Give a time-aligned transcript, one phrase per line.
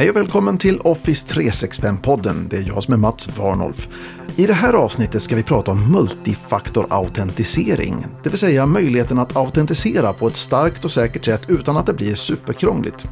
[0.00, 2.48] Hej och välkommen till Office 365-podden.
[2.50, 3.88] Det är jag som är Mats Warnolf.
[4.36, 10.12] I det här avsnittet ska vi prata om multifaktorautentisering, det vill säga möjligheten att autentisera
[10.12, 13.08] på ett starkt och säkert sätt utan att det blir superkrångligt.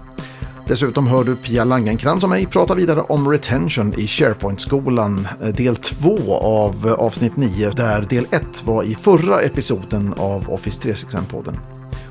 [0.69, 5.77] Dessutom hör du Pia Langenkrantz och mig prata vidare om retention i SharePoint-skolan, eh, del
[5.77, 11.57] 2 av eh, avsnitt 9, där del 1 var i förra episoden av Office 365-podden.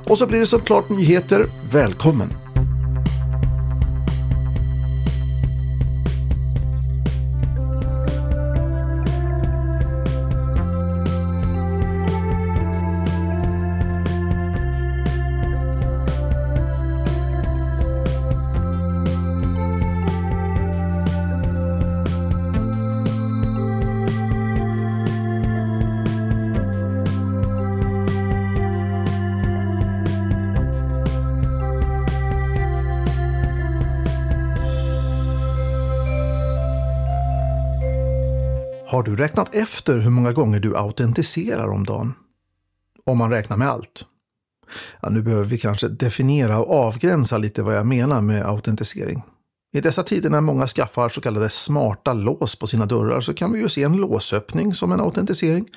[0.06, 1.46] Och så blir det såklart nyheter.
[1.72, 2.47] Välkommen!
[39.08, 42.14] Du räknat efter hur många gånger du autentiserar om dagen?
[43.06, 44.06] Om man räknar med allt.
[45.02, 49.22] Ja, nu behöver vi kanske definiera och avgränsa lite vad jag menar med autentisering.
[49.74, 53.54] I dessa tider när många skaffar så kallade smarta lås på sina dörrar så kan
[53.54, 55.68] vi ju se en låsöppning som en autentisering.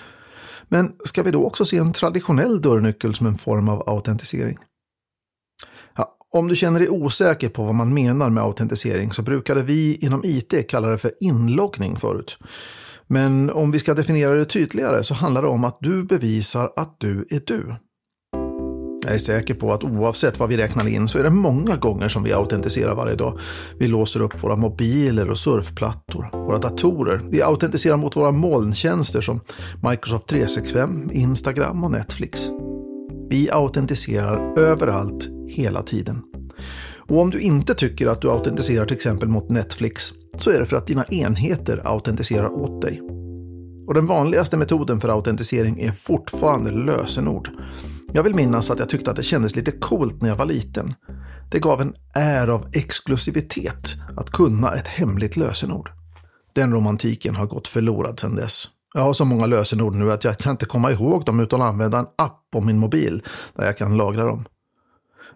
[0.68, 4.58] Men ska vi då också se en traditionell dörrnyckel som en form av autentisering?
[5.96, 9.96] Ja, om du känner dig osäker på vad man menar med autentisering så brukade vi
[9.96, 12.38] inom IT kalla det för inloggning förut.
[13.12, 16.96] Men om vi ska definiera det tydligare så handlar det om att du bevisar att
[16.98, 17.76] du är du.
[19.04, 22.08] Jag är säker på att oavsett vad vi räknar in så är det många gånger
[22.08, 23.38] som vi autentiserar varje dag.
[23.78, 27.28] Vi låser upp våra mobiler och surfplattor, våra datorer.
[27.30, 29.40] Vi autentiserar mot våra molntjänster som
[29.90, 32.50] Microsoft 365, Instagram och Netflix.
[33.30, 36.29] Vi autentiserar överallt, hela tiden.
[37.10, 40.66] Och om du inte tycker att du autentiserar till exempel mot Netflix så är det
[40.66, 43.00] för att dina enheter autentiserar åt dig.
[43.86, 47.48] Och den vanligaste metoden för autentisering är fortfarande lösenord.
[48.12, 50.94] Jag vill minnas att jag tyckte att det kändes lite coolt när jag var liten.
[51.50, 55.90] Det gav en är av exklusivitet att kunna ett hemligt lösenord.
[56.54, 58.64] Den romantiken har gått förlorad sedan dess.
[58.94, 61.68] Jag har så många lösenord nu att jag kan inte komma ihåg dem utan att
[61.68, 63.22] använda en app på min mobil
[63.56, 64.44] där jag kan lagra dem.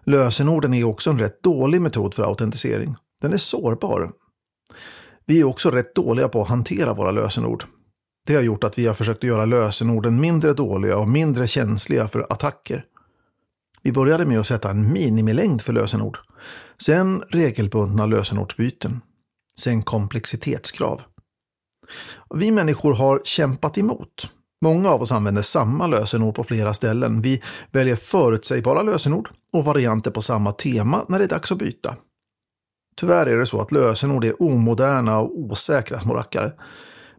[0.05, 2.95] Lösenorden är också en rätt dålig metod för autentisering.
[3.21, 4.11] Den är sårbar.
[5.25, 7.65] Vi är också rätt dåliga på att hantera våra lösenord.
[8.27, 12.27] Det har gjort att vi har försökt göra lösenorden mindre dåliga och mindre känsliga för
[12.29, 12.85] attacker.
[13.81, 16.17] Vi började med att sätta en minimilängd för lösenord.
[16.81, 19.01] Sen regelbundna lösenordsbyten.
[19.59, 21.01] Sen komplexitetskrav.
[22.35, 24.29] Vi människor har kämpat emot.
[24.61, 27.21] Många av oss använder samma lösenord på flera ställen.
[27.21, 31.95] Vi väljer förutsägbara lösenord och varianter på samma tema när det är dags att byta.
[32.97, 36.53] Tyvärr är det så att lösenord är omoderna och osäkra små rackare.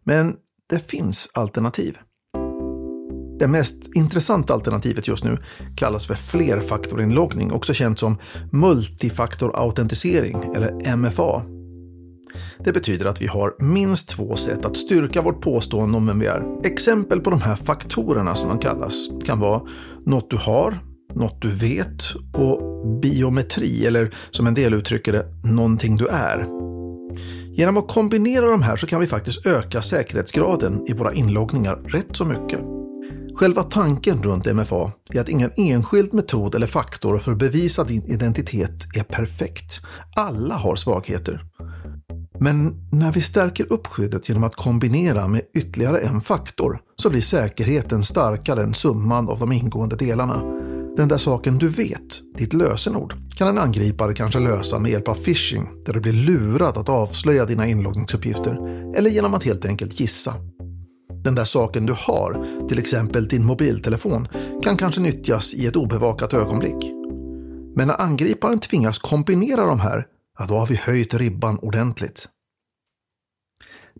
[0.04, 0.36] Men
[0.70, 1.98] det finns alternativ.
[3.38, 5.38] Det mest intressanta alternativet just nu
[5.76, 8.18] kallas för flerfaktorinloggning, också känt som
[8.52, 11.55] multifaktorautentisering eller MFA.
[12.64, 16.26] Det betyder att vi har minst två sätt att styrka vårt påstående om vem vi
[16.26, 16.66] är.
[16.66, 19.62] Exempel på de här faktorerna som de kallas kan vara
[20.06, 20.78] något du har,
[21.14, 22.02] något du vet
[22.32, 26.46] och biometri, eller som en del uttrycker det, någonting du är.
[27.56, 32.16] Genom att kombinera de här så kan vi faktiskt öka säkerhetsgraden i våra inloggningar rätt
[32.16, 32.60] så mycket.
[33.36, 38.04] Själva tanken runt MFA är att ingen enskild metod eller faktor för att bevisa din
[38.04, 39.80] identitet är perfekt.
[40.16, 41.44] Alla har svagheter.
[42.40, 47.20] Men när vi stärker upp skyddet genom att kombinera med ytterligare en faktor så blir
[47.20, 50.42] säkerheten starkare än summan av de ingående delarna.
[50.96, 55.14] Den där saken du vet, ditt lösenord, kan en angripare kanske lösa med hjälp av
[55.14, 58.58] phishing, där du blir lurad att avslöja dina inloggningsuppgifter,
[58.96, 60.34] eller genom att helt enkelt gissa.
[61.24, 64.28] Den där saken du har, till exempel din mobiltelefon,
[64.62, 66.92] kan kanske nyttjas i ett obevakat ögonblick.
[67.76, 70.06] Men när angriparen tvingas kombinera de här,
[70.38, 72.28] ja då har vi höjt ribban ordentligt.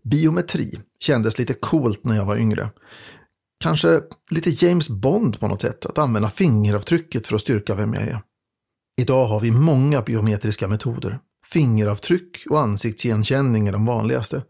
[0.05, 2.71] Biometri kändes lite coolt när jag var yngre.
[3.61, 4.01] Kanske
[4.31, 8.23] lite James Bond på något sätt, att använda fingeravtrycket för att styrka vem jag är.
[9.01, 11.19] Idag har vi många biometriska metoder.
[11.47, 14.43] Fingeravtryck och ansiktsigenkänning är de vanligaste.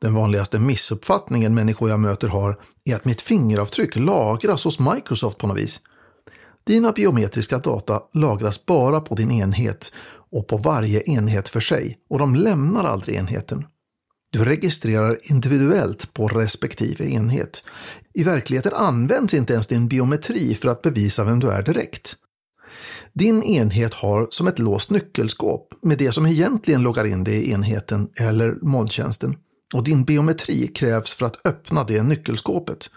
[0.00, 5.46] Den vanligaste missuppfattningen människor jag möter har är att mitt fingeravtryck lagras hos Microsoft på
[5.46, 5.80] något vis.
[6.66, 9.92] Dina biometriska data lagras bara på din enhet
[10.32, 13.64] och på varje enhet för sig och de lämnar aldrig enheten.
[14.30, 17.64] Du registrerar individuellt på respektive enhet.
[18.14, 22.16] I verkligheten används inte ens din biometri för att bevisa vem du är direkt.
[23.14, 27.52] Din enhet har som ett låst nyckelskåp med det som egentligen loggar in dig i
[27.52, 29.36] enheten eller molntjänsten.
[29.74, 32.90] Och din biometri krävs för att öppna det nyckelskåpet.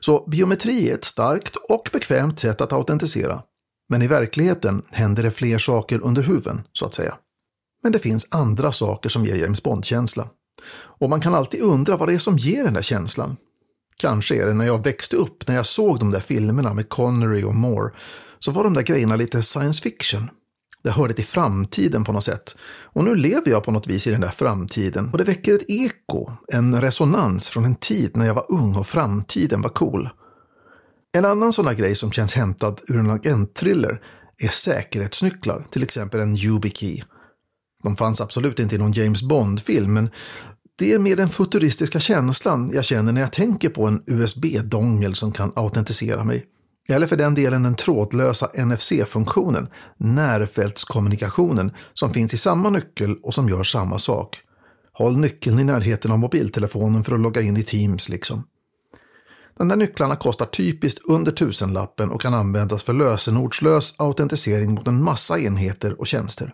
[0.00, 3.42] Så biometri är ett starkt och bekvämt sätt att autentisera.
[3.88, 7.14] Men i verkligheten händer det fler saker under huven, så att säga.
[7.82, 10.28] Men det finns andra saker som ger James Bond-känsla.
[11.00, 13.36] Och man kan alltid undra vad det är som ger den där känslan.
[13.96, 17.42] Kanske är det när jag växte upp, när jag såg de där filmerna med Connery
[17.42, 17.92] och Moore,
[18.38, 20.30] så var de där grejerna lite science fiction.
[20.84, 22.56] Det hörde till framtiden på något sätt.
[22.66, 25.70] Och nu lever jag på något vis i den där framtiden och det väcker ett
[25.70, 30.08] eko, en resonans från en tid när jag var ung och framtiden var cool.
[31.16, 34.00] En annan sån här grej som känns hämtad ur en agentthriller
[34.38, 37.02] är säkerhetsnycklar, till exempel en YubiKey.
[37.82, 40.10] De fanns absolut inte i någon James Bond-film, men
[40.78, 45.32] det är mer den futuristiska känslan jag känner när jag tänker på en USB-dongel som
[45.32, 46.44] kan autentisera mig.
[46.88, 49.68] Eller för den delen den trådlösa NFC-funktionen,
[49.98, 54.40] närfältskommunikationen, som finns i samma nyckel och som gör samma sak.
[54.92, 58.44] Håll nyckeln i närheten av mobiltelefonen för att logga in i Teams liksom.
[59.58, 65.02] De där nycklarna kostar typiskt under tusenlappen och kan användas för lösenordslös autentisering mot en
[65.02, 66.52] massa enheter och tjänster.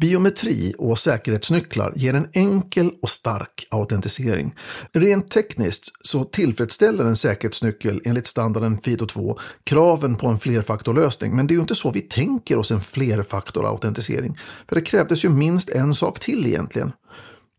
[0.00, 4.54] Biometri och säkerhetsnycklar ger en enkel och stark autentisering.
[4.92, 11.52] Rent tekniskt så tillfredsställer en säkerhetsnyckel enligt standarden FIDO2 kraven på en flerfaktorlösning, men det
[11.52, 14.38] är ju inte så vi tänker oss en flerfaktorautentisering.
[14.68, 16.92] För det krävdes ju minst en sak till egentligen.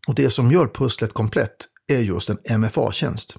[0.08, 1.56] Och det som gör pusslet komplett
[1.92, 3.36] är just en MFA-tjänst.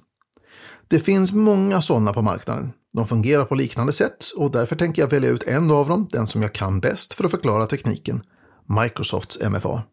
[0.93, 2.71] Det finns många sådana på marknaden.
[2.93, 6.27] De fungerar på liknande sätt och därför tänker jag välja ut en av dem, den
[6.27, 8.21] som jag kan bäst för att förklara tekniken.
[8.83, 9.83] Microsofts MFA.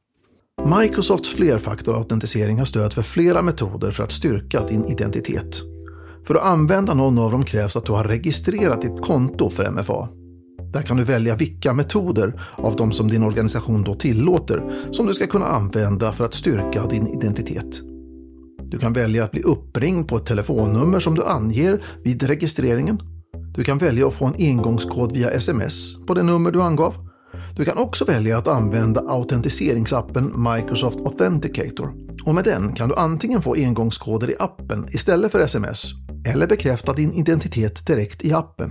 [0.81, 5.63] Microsofts flerfaktorautentisering har stöd för flera metoder för att styrka din identitet.
[6.27, 10.09] För att använda någon av dem krävs att du har registrerat ditt konto för MFA.
[10.73, 15.15] Där kan du välja vilka metoder av de som din organisation då tillåter som du
[15.15, 17.90] ska kunna använda för att styrka din identitet.
[18.71, 23.01] Du kan välja att bli uppringd på ett telefonnummer som du anger vid registreringen.
[23.55, 27.11] Du kan välja att få en engångskod via sms på det nummer du angav
[27.57, 31.93] du kan också välja att använda autentiseringsappen Microsoft Authenticator.
[32.25, 35.83] Och med den kan du antingen få engångskoder i appen istället för sms
[36.27, 38.71] eller bekräfta din identitet direkt i appen.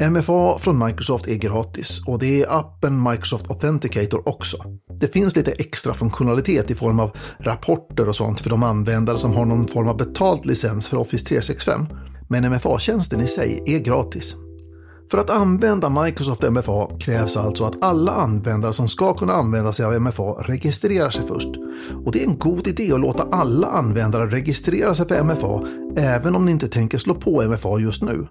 [0.00, 4.56] MFA från Microsoft är gratis och det är appen Microsoft Authenticator också.
[5.00, 7.10] Det finns lite extra funktionalitet i form av
[7.40, 11.26] rapporter och sånt för de användare som har någon form av betald licens för Office
[11.26, 11.86] 365.
[12.28, 14.36] Men MFA-tjänsten i sig är gratis.
[15.10, 19.86] För att använda Microsoft MFA krävs alltså att alla användare som ska kunna använda sig
[19.86, 21.48] av MFA registrerar sig först.
[22.04, 26.36] Och det är en god idé att låta alla användare registrera sig på MFA även
[26.36, 28.26] om ni inte tänker slå på MFA just nu.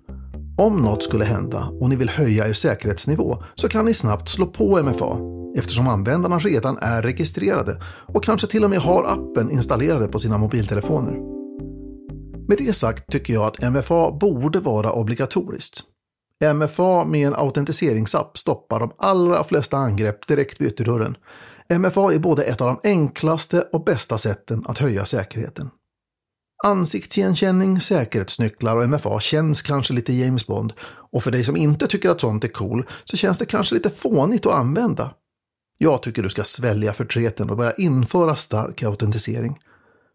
[0.57, 4.45] Om något skulle hända och ni vill höja er säkerhetsnivå så kan ni snabbt slå
[4.45, 5.17] på MFA
[5.57, 7.81] eftersom användarna redan är registrerade
[8.13, 11.35] och kanske till och med har appen installerade på sina mobiltelefoner.
[12.47, 15.83] Med det sagt tycker jag att MFA borde vara obligatoriskt.
[16.55, 21.15] MFA med en autentiseringsapp stoppar de allra flesta angrepp direkt vid ytterdörren.
[21.79, 25.69] MFA är både ett av de enklaste och bästa sätten att höja säkerheten.
[26.65, 30.73] Ansiktsigenkänning, säkerhetsnycklar och MFA känns kanske lite James Bond
[31.11, 33.89] och för dig som inte tycker att sånt är cool så känns det kanske lite
[33.89, 35.13] fånigt att använda.
[35.77, 39.57] Jag tycker du ska svälja förtreten och börja införa stark autentisering.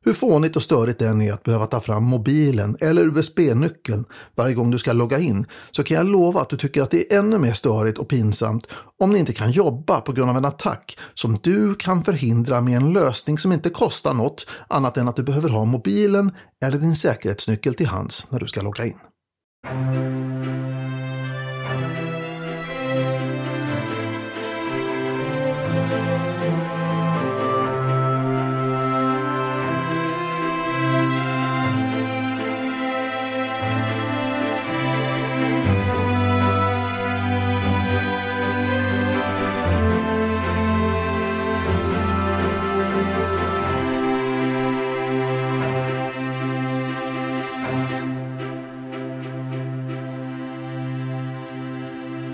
[0.04, 4.04] Hur fånigt och störigt det än är att behöva ta fram mobilen eller USB-nyckeln
[4.36, 7.12] varje gång du ska logga in så kan jag lova att du tycker att det
[7.12, 8.66] är ännu mer störigt och pinsamt
[8.98, 12.76] om ni inte kan jobba på grund av en attack som du kan förhindra med
[12.76, 16.32] en lösning som inte kostar något annat än att du behöver ha mobilen
[16.64, 18.96] eller din säkerhetsnyckel till hands när du ska logga in.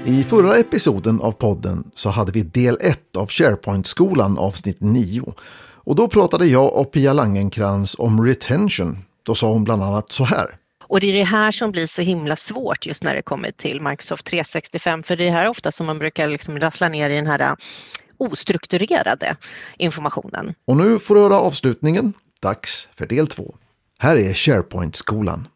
[0.07, 5.35] I förra episoden av podden så hade vi del 1 av SharePoint-skolan avsnitt 9.
[5.59, 8.99] Och då pratade jag och Pia Langenkrans om retention.
[9.23, 10.47] Då sa hon bland annat så här.
[10.83, 13.81] Och det är det här som blir så himla svårt just när det kommer till
[13.81, 17.27] Microsoft 365 för det är här ofta som man brukar liksom rassla ner i den
[17.27, 17.55] här äh,
[18.19, 19.37] ostrukturerade
[19.79, 20.55] informationen.
[20.67, 22.13] Och nu får du höra avslutningen.
[22.43, 23.55] Dags för del 2.
[23.99, 25.49] Här är SharePoint-skolan.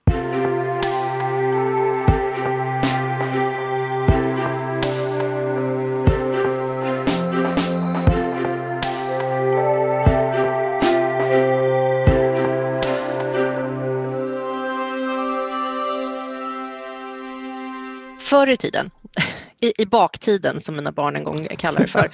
[18.30, 18.90] Förr i tiden,
[19.60, 22.10] i, i baktiden som mina barn en gång kallade det för,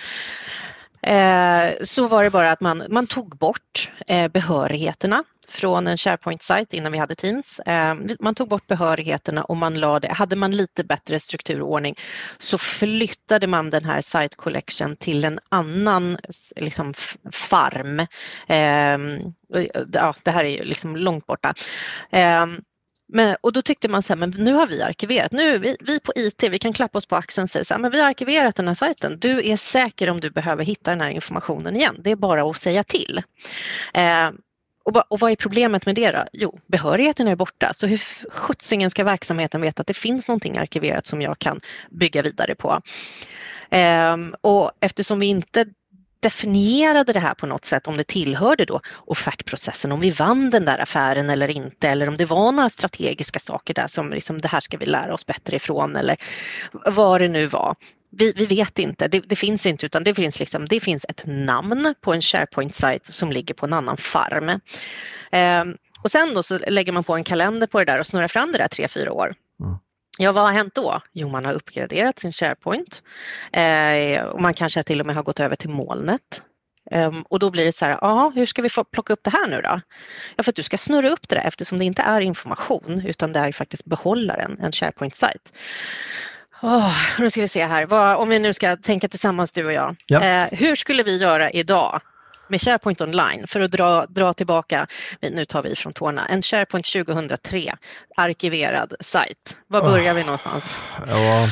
[1.12, 6.74] eh, så var det bara att man, man tog bort eh, behörigheterna från en SharePoint-sajt
[6.74, 7.60] innan vi hade Teams.
[7.60, 11.94] Eh, man tog bort behörigheterna och man lade, hade man lite bättre strukturordning
[12.38, 16.18] så flyttade man den här site collection till en annan
[16.56, 16.94] liksom,
[17.32, 18.00] farm.
[18.48, 18.98] Eh,
[19.92, 21.54] ja, det här är ju liksom långt borta.
[22.10, 22.46] Eh,
[23.08, 26.00] men, och då tyckte man så här, men nu har vi arkiverat, nu vi, vi
[26.00, 28.08] på IT, vi kan klappa oss på axeln och säga så här, men vi har
[28.08, 29.18] arkiverat den här sajten.
[29.18, 31.96] Du är säker om du behöver hitta den här informationen igen.
[31.98, 33.22] Det är bara att säga till.
[33.94, 34.30] Eh,
[34.84, 36.24] och, och vad är problemet med det då?
[36.32, 37.72] Jo, behörigheten är borta.
[37.74, 41.60] Så hur sjuttsingen ska verksamheten veta att det finns någonting arkiverat som jag kan
[41.90, 42.80] bygga vidare på?
[43.70, 45.64] Eh, och eftersom vi inte
[46.26, 50.64] definierade det här på något sätt, om det tillhörde då offertprocessen, om vi vann den
[50.64, 54.48] där affären eller inte, eller om det var några strategiska saker där som liksom, det
[54.48, 56.16] här ska vi lära oss bättre ifrån eller
[56.86, 57.74] vad det nu var.
[58.10, 61.24] Vi, vi vet inte, det, det, finns inte utan det finns, liksom, det finns ett
[61.26, 64.48] namn på en SharePoint-sajt som ligger på en annan farm.
[65.32, 65.64] Eh,
[66.02, 68.52] och sen då så lägger man på en kalender på det där och snurrar fram
[68.52, 69.34] det där tre, fyra år.
[69.60, 69.76] Mm.
[70.18, 71.00] Ja, vad har hänt då?
[71.12, 73.02] Jo, man har uppgraderat sin SharePoint
[73.52, 76.42] eh, och man kanske till och med har gått över till molnet.
[76.90, 79.30] Um, och då blir det så här, ja, hur ska vi få plocka upp det
[79.30, 79.80] här nu då?
[80.36, 83.32] Ja, för att du ska snurra upp det där eftersom det inte är information utan
[83.32, 85.52] det är faktiskt behållaren, en SharePoint-sajt.
[86.62, 89.72] Oh, nu ska vi se här, vad, om vi nu ska tänka tillsammans du och
[89.72, 89.96] jag.
[90.06, 90.24] Ja.
[90.24, 92.00] Eh, hur skulle vi göra idag
[92.48, 94.86] med SharePoint online för att dra, dra tillbaka,
[95.20, 97.72] nu tar vi från tårna, en SharePoint 2003
[98.16, 99.56] arkiverad sajt.
[99.66, 100.16] Var börjar oh.
[100.16, 100.78] vi någonstans?
[101.08, 101.50] Ja,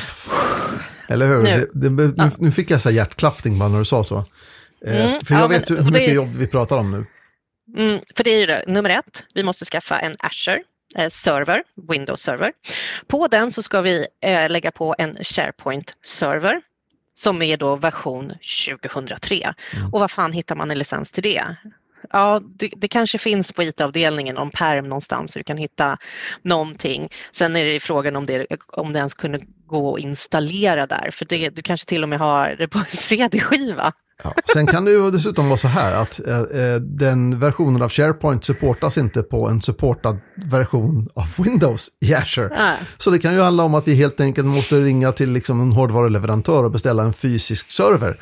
[1.07, 1.43] eller hur?
[1.43, 2.31] Nu, det, det, ja.
[2.37, 4.23] nu fick jag så hjärtklappning bara när du sa så.
[4.85, 7.05] Eh, mm, för jag ja, vet men, hur mycket är, jobb vi pratar om nu.
[7.81, 10.61] Mm, för det är ju det, nummer ett, vi måste skaffa en Azure
[10.97, 12.51] eh, server, Windows server.
[13.07, 16.61] På den så ska vi eh, lägga på en SharePoint server
[17.17, 18.33] som är då version
[18.67, 19.53] 2003.
[19.75, 19.93] Mm.
[19.93, 21.43] Och vad fan hittar man en licens till det?
[22.11, 25.97] Ja, det, det, kanske finns på IT-avdelningen, om perm någonstans, så du kan hitta
[26.41, 27.09] någonting.
[27.31, 31.25] Sen är det frågan om det, om det ens kunde gå att installera där, för
[31.25, 33.93] det, du kanske till och med har det på en CD-skiva.
[34.23, 37.89] Ja, sen kan det ju dessutom vara så här att eh, eh, den versionen av
[37.89, 42.49] SharePoint supportas inte på en supportad version av Windows i Azure.
[42.51, 42.77] Nej.
[42.97, 45.71] Så det kan ju handla om att vi helt enkelt måste ringa till liksom en
[45.71, 48.19] hårdvaruleverantör och beställa en fysisk server.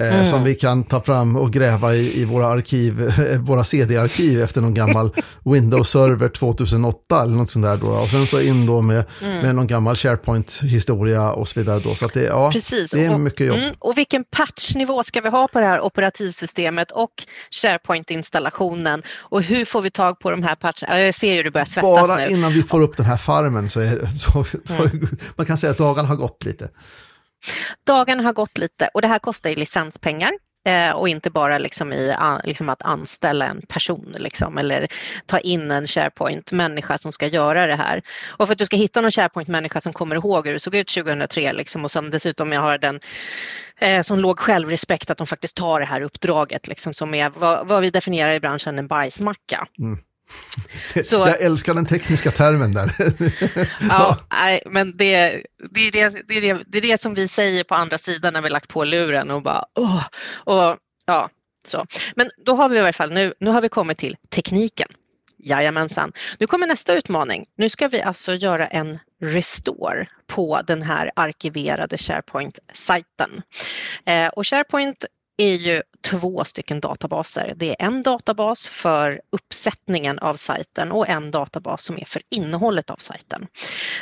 [0.00, 0.26] Eh, mm.
[0.26, 4.74] Som vi kan ta fram och gräva i, i våra arkiv, våra CD-arkiv efter någon
[4.74, 5.10] gammal
[5.44, 7.86] Windows-server 2008 eller något sånt där då.
[7.86, 9.40] Och sen så in då med, mm.
[9.40, 11.94] med någon gammal SharePoint-historia och så vidare då.
[11.94, 12.90] Så det, ja, Precis.
[12.90, 13.58] det är och, mycket jobb.
[13.58, 17.12] Mm, och vilken patchnivå ska vi ha på det här operativsystemet och
[17.50, 19.02] SharePoint-installationen?
[19.20, 21.00] Och hur får vi tag på de här patcherna?
[21.00, 22.26] Jag ser ju du börjar svettas Bara nu.
[22.26, 25.08] innan vi får upp den här farmen så, är, så, så mm.
[25.36, 26.68] man kan säga att dagarna har gått lite.
[27.86, 30.32] Dagarna har gått lite och det här kostar ju licenspengar
[30.66, 32.14] eh, och inte bara liksom i
[32.44, 34.88] liksom att anställa en person liksom, eller
[35.26, 38.02] ta in en SharePoint-människa som ska göra det här.
[38.28, 40.88] Och för att du ska hitta någon SharePoint-människa som kommer ihåg hur det såg ut
[40.88, 43.00] 2003 liksom, och som dessutom jag har den
[43.80, 47.68] eh, som låg självrespekt att de faktiskt tar det här uppdraget liksom, som är vad,
[47.68, 49.66] vad vi definierar i branschen en bajsmacka.
[49.78, 49.98] Mm.
[51.04, 52.92] Så, jag älskar den tekniska termen där.
[53.88, 57.28] ja, nej, men det, det, är det, det, är det, det är det som vi
[57.28, 60.04] säger på andra sidan när vi lagt på luren och bara åh,
[60.44, 61.28] och, ja,
[61.66, 61.86] så.
[62.16, 64.88] Men då har vi i alla fall, nu, nu har vi kommit till tekniken.
[65.38, 66.12] Jajamensan.
[66.38, 67.46] Nu kommer nästa utmaning.
[67.56, 73.42] Nu ska vi alltså göra en restore på den här arkiverade SharePoint-sajten.
[74.06, 75.04] Eh, och SharePoint
[75.36, 77.52] är ju två stycken databaser.
[77.56, 82.90] Det är en databas för uppsättningen av sajten och en databas som är för innehållet
[82.90, 83.46] av sajten.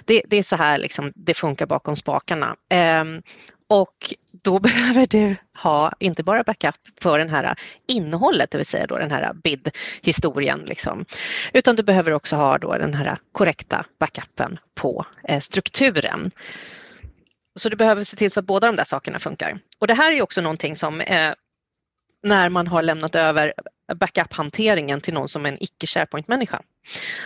[0.05, 2.57] Det, det är så här liksom, det funkar bakom spakarna.
[2.71, 3.23] Ehm,
[3.69, 7.55] och då behöver du ha inte bara backup för den här
[7.89, 11.05] innehållet, det vill säga då den här bid-historien, liksom,
[11.53, 16.31] utan du behöver också ha då den här korrekta backupen på eh, strukturen.
[17.57, 19.59] Så du behöver se till så att båda de där sakerna funkar.
[19.79, 21.33] Och det här är också någonting som eh,
[22.23, 23.53] när man har lämnat över
[23.95, 26.63] backup-hanteringen till någon som är en icke SharePoint-människa.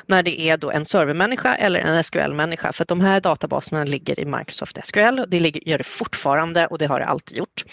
[0.06, 4.20] När det är då en servermänniska eller en SQL-människa för att de här databaserna ligger
[4.20, 5.20] i Microsoft SQL.
[5.28, 7.64] Det ligger, gör det fortfarande och det har det alltid gjort.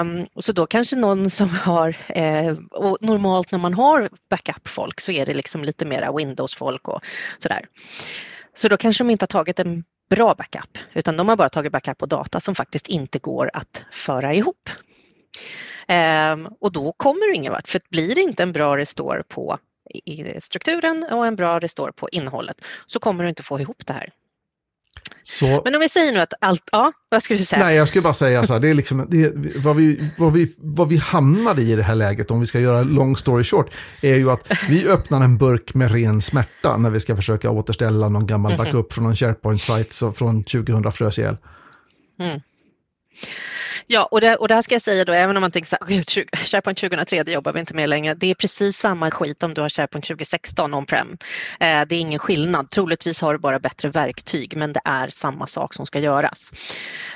[0.00, 5.12] Um, så då kanske någon som har, eh, och normalt när man har backup-folk så
[5.12, 7.00] är det liksom lite mera Windows-folk och
[7.38, 7.66] sådär.
[8.54, 11.72] Så då kanske de inte har tagit en bra backup, utan de har bara tagit
[11.72, 14.68] backup på data som faktiskt inte går att föra ihop.
[15.88, 19.58] Ehm, och då kommer du ingen vart, för blir det inte en bra restore på
[20.40, 24.10] strukturen och en bra restore på innehållet så kommer du inte få ihop det här.
[25.26, 25.62] Så...
[25.64, 27.64] Men om vi säger nu att allt, ja, vad skulle du säga?
[27.64, 30.32] Nej, jag skulle bara säga så här, det är liksom, det är, vad, vi, vad,
[30.32, 33.70] vi, vad vi hamnade i det här läget, om vi ska göra long story short,
[34.00, 38.08] är ju att vi öppnar en burk med ren smärta när vi ska försöka återställa
[38.08, 38.64] någon gammal mhm.
[38.64, 41.36] backup från någon SharePoint-sajt från 2000 frös ihjäl.
[42.20, 42.40] Mm.
[43.86, 45.76] Ja, och det, och det här ska jag säga då, även om man tänker så
[45.80, 48.14] här, SharePoint 2003, det jobbar vi inte med längre.
[48.14, 51.16] Det är precis samma skit om du har SharePoint 2016 on-prem.
[51.60, 52.70] Eh, det är ingen skillnad.
[52.70, 56.52] Troligtvis har du bara bättre verktyg, men det är samma sak som ska göras.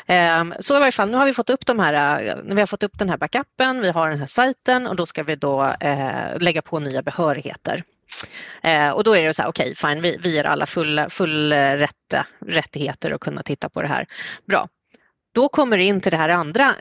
[0.07, 2.67] Eh, så i varje fall, nu har vi fått upp de här, eh, vi har
[2.67, 5.75] fått upp den här backupen, vi har den här sajten och då ska vi då
[5.81, 7.83] eh, lägga på nya behörigheter.
[8.63, 10.99] Eh, och då är det så här, okej, okay, fine, vi, vi ger alla full,
[10.99, 12.15] eh, full rätt,
[12.47, 14.07] rättigheter att kunna titta på det här.
[14.49, 14.69] Bra,
[15.38, 16.75] då kommer det in till det här andra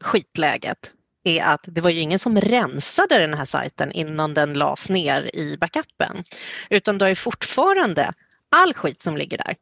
[0.00, 0.92] skitläget
[1.24, 5.30] är att det var ju ingen som rensade den här sajten innan den lades ner
[5.36, 6.24] i backupen.
[6.70, 8.10] Utan du har ju fortfarande
[8.56, 9.56] all skit som ligger där.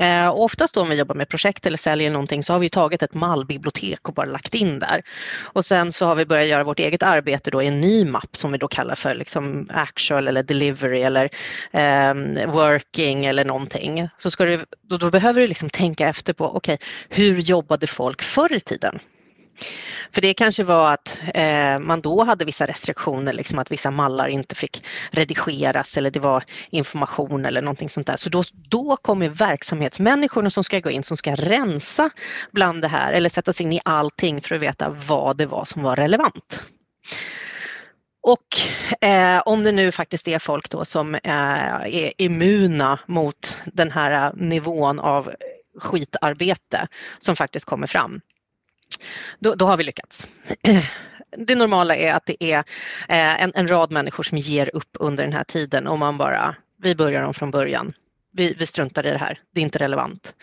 [0.00, 2.68] Eh, och oftast då om vi jobbar med projekt eller säljer någonting så har vi
[2.68, 5.02] tagit ett mallbibliotek och bara lagt in där.
[5.42, 8.36] Och sen så har vi börjat göra vårt eget arbete då i en ny mapp
[8.36, 11.30] som vi då kallar för liksom actual eller delivery eller
[11.72, 14.08] eh, working eller någonting.
[14.18, 17.86] Så ska du, då, då behöver du liksom tänka efter på, okej, okay, hur jobbade
[17.86, 18.98] folk förr i tiden?
[20.12, 24.28] För det kanske var att eh, man då hade vissa restriktioner, liksom att vissa mallar
[24.28, 28.16] inte fick redigeras eller det var information eller någonting sånt där.
[28.16, 32.10] Så då, då kommer verksamhetsmänniskorna som ska gå in, som ska rensa
[32.52, 35.64] bland det här eller sätta sig in i allting för att veta vad det var
[35.64, 36.62] som var relevant.
[38.22, 38.46] Och
[39.08, 44.32] eh, om det nu faktiskt är folk då som eh, är immuna mot den här
[44.34, 45.30] nivån av
[45.78, 46.88] skitarbete
[47.18, 48.20] som faktiskt kommer fram,
[49.38, 50.28] då, då har vi lyckats.
[51.36, 52.58] Det normala är att det är
[53.08, 56.54] eh, en, en rad människor som ger upp under den här tiden och man bara,
[56.82, 57.92] vi börjar om från början
[58.32, 60.36] vi, vi struntar i det här, det är inte relevant.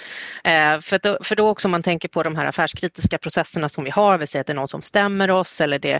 [0.44, 3.84] Eh, för, då, för då också om man tänker på de här affärskritiska processerna som
[3.84, 6.00] vi har, vi säger att det är någon som stämmer oss eller det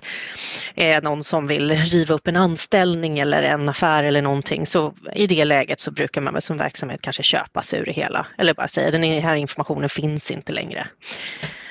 [0.76, 5.28] är någon som vill riva upp en anställning eller en affär eller någonting, så i
[5.28, 8.54] det läget så brukar man väl som verksamhet kanske köpa sig ur det hela eller
[8.54, 10.88] bara säga den här informationen finns inte längre.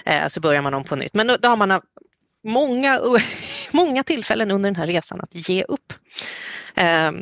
[0.06, 1.14] Eh, så börjar man om på nytt.
[1.14, 1.80] Men då, då har man
[2.44, 3.00] många,
[3.70, 5.92] många tillfällen under den här resan att ge upp.
[6.76, 7.12] Eh,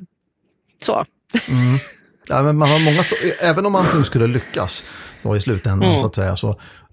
[0.82, 1.04] så.
[1.48, 1.78] Mm.
[2.28, 3.04] Ja, men man har många,
[3.40, 4.84] även om man nu skulle lyckas
[5.22, 6.00] då i slutändan mm.
[6.00, 6.48] så att säga, så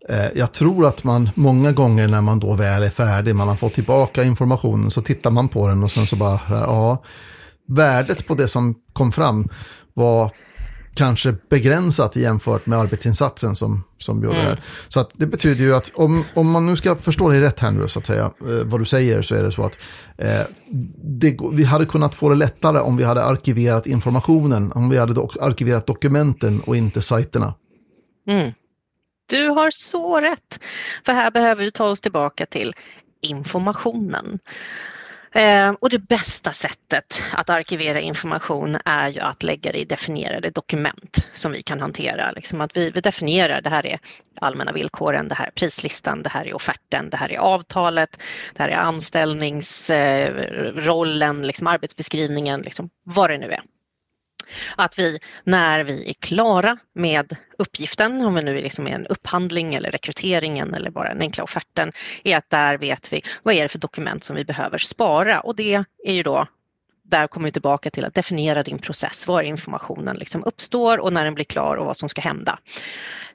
[0.10, 3.56] eh, jag tror att man många gånger när man då väl är färdig, man har
[3.56, 7.04] fått tillbaka informationen, så tittar man på den och sen så bara, ja,
[7.68, 9.50] värdet på det som kom fram
[9.94, 10.32] var
[10.94, 14.46] kanske begränsat jämfört med arbetsinsatsen som, som gjorde mm.
[14.46, 14.64] det här.
[14.88, 17.72] Så att det betyder ju att om, om man nu ska förstå dig rätt här
[17.72, 19.80] nu, så att säga, eh, vad du säger, så är det så att
[20.18, 20.42] eh,
[21.04, 25.14] det, vi hade kunnat få det lättare om vi hade arkiverat informationen, om vi hade
[25.14, 27.54] do arkiverat dokumenten och inte sajterna.
[28.28, 28.52] Mm.
[29.30, 30.60] Du har så rätt,
[31.06, 32.74] för här behöver vi ta oss tillbaka till
[33.22, 34.40] informationen.
[35.34, 40.50] Eh, och det bästa sättet att arkivera information är ju att lägga det i definierade
[40.50, 42.32] dokument som vi kan hantera.
[42.32, 44.00] Liksom att vi, vi definierar, det här är
[44.40, 48.64] allmänna villkoren, det här är prislistan, det här är offerten, det här är avtalet, det
[48.64, 53.62] här är anställningsrollen, eh, liksom arbetsbeskrivningen, liksom, vad det nu är.
[54.76, 59.76] Att vi när vi är klara med uppgiften, om vi nu liksom är en upphandling
[59.76, 61.92] eller rekryteringen eller bara den enkla offerten,
[62.24, 65.56] är att där vet vi vad är det för dokument som vi behöver spara och
[65.56, 66.48] det är ju då
[67.12, 71.26] där kommer vi tillbaka till att definiera din process, var informationen liksom uppstår och när
[71.26, 72.60] den blir klar och vad som ska hända.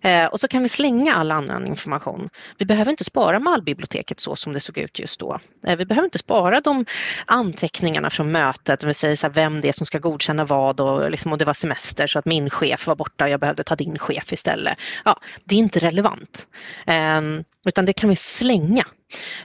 [0.07, 2.29] Eh, och så kan vi slänga all annan information.
[2.59, 5.40] Vi behöver inte spara mallbiblioteket så som det såg ut just då.
[5.66, 6.85] Eh, vi behöver inte spara de
[7.25, 10.81] anteckningarna från mötet, om vi säger så här, vem det är som ska godkänna vad
[10.81, 13.64] och, liksom, och det var semester så att min chef var borta och jag behövde
[13.64, 14.79] ta din chef istället.
[15.05, 16.47] Ja, det är inte relevant.
[16.87, 17.21] Eh,
[17.66, 18.85] utan det kan vi slänga.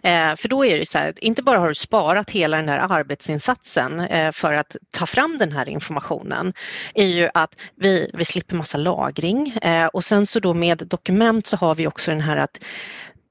[0.04, 2.80] Eh, för då är det så här, inte bara har du sparat hela den här
[2.89, 6.54] arbetsinsatsen eh, för att ta fram den här informationen,
[6.93, 11.45] är ju att vi, vi slipper massa lagring eh, och sen så då med dokument
[11.45, 12.63] så har vi också den här att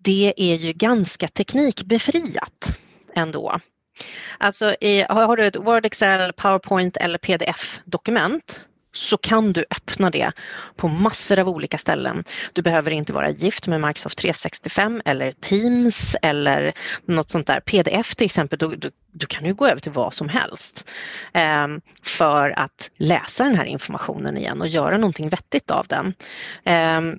[0.02, 2.78] det är ju ganska teknikbefriat
[3.16, 3.60] ändå.
[4.38, 10.32] Alltså i, har du ett Word, Excel, PowerPoint eller PDF-dokument så kan du öppna det
[10.76, 12.24] på massor av olika ställen.
[12.52, 16.72] Du behöver inte vara gift med Microsoft 365 eller Teams eller
[17.04, 17.60] något sånt där.
[17.60, 20.90] PDF till exempel, du, du, du kan ju gå över till vad som helst
[21.32, 21.66] eh,
[22.02, 26.14] för att läsa den här informationen igen och göra någonting vettigt av den.
[26.64, 27.16] Eh,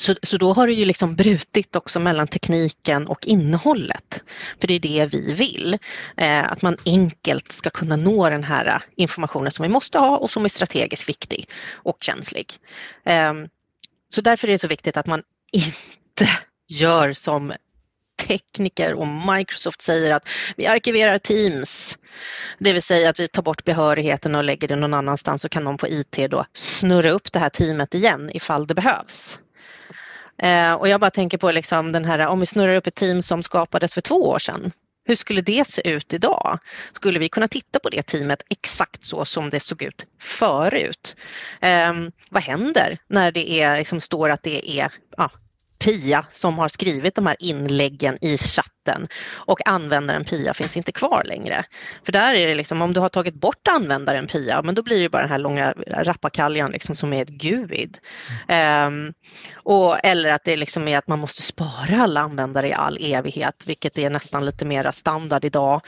[0.00, 4.24] så, så då har det ju liksom brutit också mellan tekniken och innehållet.
[4.60, 5.78] För det är det vi vill.
[6.16, 10.30] Eh, att man enkelt ska kunna nå den här informationen som vi måste ha och
[10.30, 12.46] som är strategiskt viktig och känslig.
[13.04, 13.32] Eh,
[14.14, 16.28] så därför är det så viktigt att man inte
[16.68, 17.52] gör som
[18.26, 21.98] tekniker och Microsoft säger att vi arkiverar Teams.
[22.58, 25.64] Det vill säga att vi tar bort behörigheten och lägger det någon annanstans så kan
[25.64, 29.38] någon på IT då snurra upp det här teamet igen ifall det behövs.
[30.42, 33.22] Eh, och jag bara tänker på liksom den här, om vi snurrar upp ett team
[33.22, 34.72] som skapades för två år sedan.
[35.04, 36.58] Hur skulle det se ut idag?
[36.92, 41.16] Skulle vi kunna titta på det teamet exakt så som det såg ut förut?
[41.60, 41.92] Eh,
[42.30, 45.30] vad händer när det är, liksom, står att det är ja,
[45.80, 51.24] Pia som har skrivit de här inläggen i chatten och användaren Pia finns inte kvar
[51.24, 51.64] längre.
[52.04, 55.02] För där är det liksom, om du har tagit bort användaren Pia, men då blir
[55.02, 57.98] det bara den här långa rappakaljan liksom som är ett GUID.
[58.48, 59.12] Um, ehm,
[59.54, 63.64] och, eller att det liksom är att man måste spara alla användare i all evighet,
[63.66, 65.80] vilket är nästan lite mera standard idag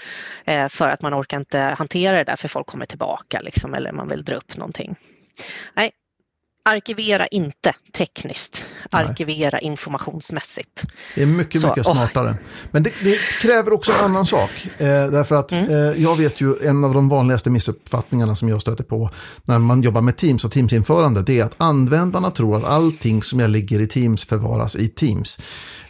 [0.44, 3.92] eh, för att man orkar inte hantera det där för folk kommer tillbaka liksom, eller
[3.92, 4.96] man vill dra upp någonting.
[5.74, 5.90] Nej,
[6.64, 9.64] arkivera inte tekniskt, arkivera Nej.
[9.64, 10.86] informationsmässigt.
[11.14, 12.30] Det är mycket, Så, mycket smartare.
[12.30, 12.34] Oh.
[12.70, 14.50] Men det, det, kräver också en annan sak.
[14.78, 15.64] Eh, därför att mm.
[15.64, 19.10] eh, jag vet ju en av de vanligaste missuppfattningarna som jag stöter på
[19.44, 23.40] när man jobbar med Teams och Teams-införande, det är att användarna tror att allting som
[23.40, 25.38] jag ligger i Teams förvaras i Teams.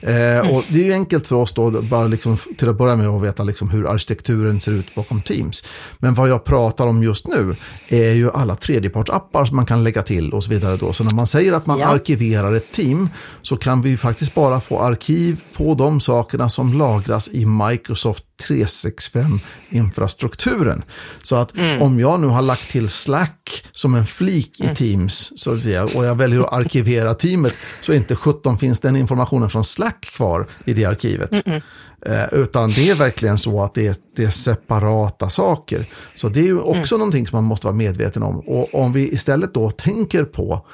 [0.01, 0.51] Eh, mm.
[0.51, 3.23] Och det är ju enkelt för oss då, bara liksom, till att börja med att
[3.23, 5.65] veta liksom hur arkitekturen ser ut bakom Teams.
[5.99, 7.57] Men vad jag pratar om just nu
[7.89, 10.62] är ju alla tredjepartsappar som man kan lägga till och så vidare.
[10.63, 10.93] Då.
[10.93, 11.87] Så när man säger att man ja.
[11.87, 13.11] arkiverar ett team
[13.43, 20.83] så kan vi faktiskt bara få arkiv på de sakerna som lagras i Microsoft 365-infrastrukturen.
[21.23, 21.83] Så att mm.
[21.83, 24.75] om jag nu har lagt till Slack som en flik i mm.
[24.75, 29.51] Teams så säga, och jag väljer att arkivera teamet så inte 17 finns den informationen
[29.51, 31.47] från Slack kvar i det arkivet.
[31.47, 31.61] Mm
[32.07, 35.87] eh, utan det är verkligen så att det är, det är separata saker.
[36.15, 36.99] Så det är ju också mm.
[36.99, 38.39] någonting som man måste vara medveten om.
[38.39, 40.67] Och om vi istället då tänker på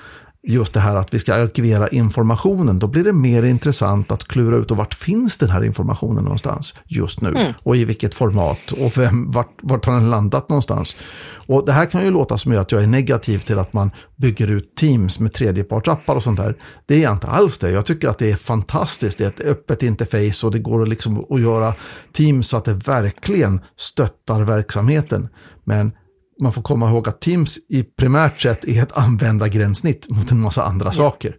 [0.43, 4.57] just det här att vi ska arkivera informationen, då blir det mer intressant att klura
[4.57, 7.53] ut och vart finns den här informationen någonstans just nu mm.
[7.63, 10.97] och i vilket format och vem, vart, vart har den landat någonstans.
[11.47, 14.51] Och det här kan ju låta som att jag är negativ till att man bygger
[14.51, 16.57] ut Teams med tredjepartsappar och sånt där.
[16.87, 17.71] Det är jag inte alls det.
[17.71, 19.19] Jag tycker att det är fantastiskt.
[19.19, 21.75] Det är ett öppet interface och det går liksom att göra
[22.13, 25.29] Teams så att det verkligen stöttar verksamheten.
[25.65, 25.93] Men
[26.41, 30.65] man får komma ihåg att Teams i primärt sett är ett användargränssnitt mot en massa
[30.65, 31.37] andra saker.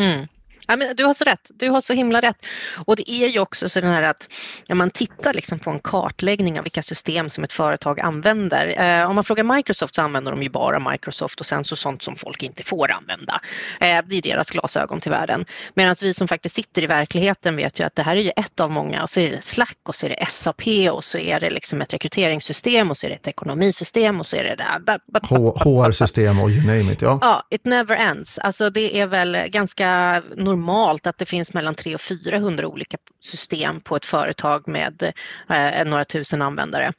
[0.00, 0.26] Mm.
[0.68, 2.46] Ja, men du har så rätt, du har så himla rätt.
[2.86, 4.28] Och det är ju också så här att
[4.68, 9.00] när man tittar liksom på en kartläggning av vilka system som ett företag använder.
[9.00, 12.02] Eh, om man frågar Microsoft så använder de ju bara Microsoft och sen så sånt
[12.02, 13.40] som folk inte får använda.
[13.80, 15.44] Eh, det är deras glasögon till världen.
[15.74, 18.60] Medan vi som faktiskt sitter i verkligheten vet ju att det här är ju ett
[18.60, 21.40] av många och så är det Slack och så är det SAP och så är
[21.40, 24.98] det liksom ett rekryteringssystem och så är det ett ekonomisystem och så är det där.
[25.64, 27.18] HR-system och you name it, ja.
[27.20, 28.38] Ja, it never ends.
[28.38, 30.53] Alltså det är väl ganska normalt
[31.06, 35.12] att det finns mellan 300 och 400 olika system på ett företag med
[35.48, 36.92] eh, några tusen användare.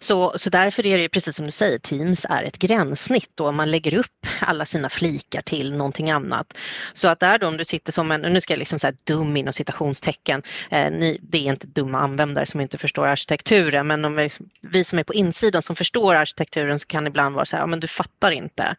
[0.00, 3.70] Så, så därför är det precis som du säger, Teams är ett gränssnitt och man
[3.70, 6.58] lägger upp alla sina flikar till någonting annat.
[6.92, 9.36] Så att där då om du sitter som en, nu ska jag liksom säga dum
[9.36, 14.14] inom citationstecken, eh, ni, det är inte dumma användare som inte förstår arkitekturen, men om
[14.14, 14.28] vi,
[14.60, 17.62] vi som är på insidan som förstår arkitekturen så kan det ibland vara så här,
[17.62, 18.76] ja, men du fattar inte.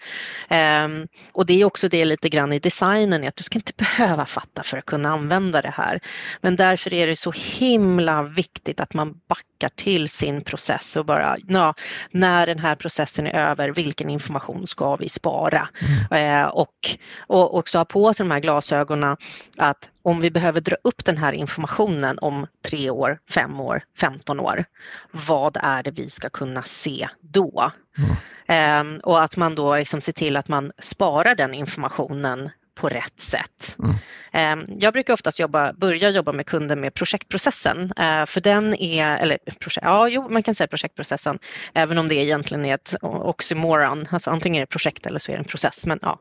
[0.50, 0.88] Eh,
[1.32, 4.64] och det är också det lite grann i designen, att du ska inte behöva fatta
[4.64, 6.00] för att kunna använda det här.
[6.42, 11.38] Men därför är det så himla viktigt att man backar till sin process och bara,
[11.48, 11.74] ja,
[12.12, 15.70] när den här processen är över, vilken information ska vi spara?
[16.12, 16.44] Mm.
[16.44, 19.18] Eh, och, och också ha på sig de här glasögonen
[19.58, 24.40] att om vi behöver dra upp den här informationen om tre år, fem år, femton
[24.40, 24.66] år,
[25.12, 27.72] vad är det vi ska kunna se då?
[27.98, 28.96] Mm.
[28.96, 33.20] Eh, och att man då liksom ser till att man sparar den informationen på rätt
[33.20, 33.76] sätt.
[33.80, 33.96] Mm.
[34.32, 39.18] Ehm, jag brukar oftast jobba, börja jobba med kunder med projektprocessen, eh, för den är,
[39.18, 41.40] eller projekt, ja, jo, man kan säga projektprocessen,
[41.74, 45.36] även om det egentligen är ett oxymoron, alltså antingen är det projekt eller så är
[45.36, 46.20] det en process, men ja,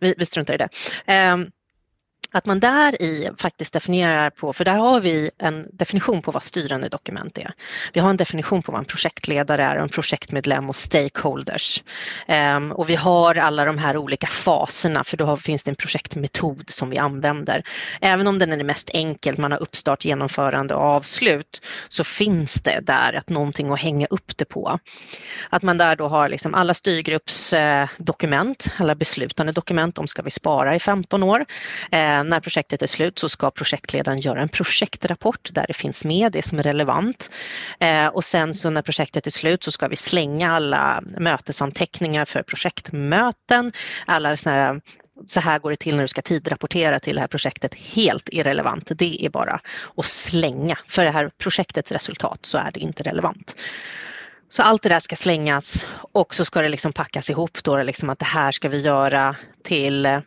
[0.00, 0.68] vi, vi struntar i det.
[2.32, 6.42] Att man där i faktiskt definierar på, för där har vi en definition på vad
[6.42, 7.52] styrande dokument är.
[7.92, 11.82] Vi har en definition på vad en projektledare är, en projektmedlem och stakeholders.
[12.28, 15.76] Um, och vi har alla de här olika faserna för då har, finns det en
[15.76, 17.62] projektmetod som vi använder.
[18.00, 22.80] Även om den är mest enkel, man har uppstart, genomförande och avslut, så finns det
[22.80, 24.78] där att någonting att hänga upp det på.
[25.50, 30.30] Att man där då har liksom alla styrgruppsdokument, eh, alla beslutande dokument, de ska vi
[30.30, 31.44] spara i 15 år.
[31.90, 36.04] Ehm, sen när projektet är slut så ska projektledaren göra en projektrapport där det finns
[36.04, 37.30] med det som är relevant.
[37.80, 42.42] Eh, och sen så när projektet är slut så ska vi slänga alla mötesanteckningar för
[42.42, 43.72] projektmöten,
[44.06, 44.80] alla såna här
[45.26, 48.90] så här går det till när du ska tidrapportera till det här projektet, helt irrelevant.
[48.94, 49.60] Det är bara
[49.96, 50.78] att slänga.
[50.86, 53.56] För det här projektets resultat så är det inte relevant.
[54.48, 58.10] Så allt det där ska slängas och så ska det liksom packas ihop då, liksom
[58.10, 60.22] att det här ska vi göra till